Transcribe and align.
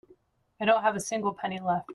I 0.59 0.65
don't 0.65 0.81
have 0.83 0.95
a 0.95 0.99
single 0.99 1.31
penny 1.33 1.59
left. 1.59 1.89